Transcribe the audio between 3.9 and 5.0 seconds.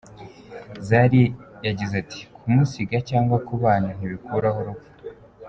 ntibikuraho urupfu.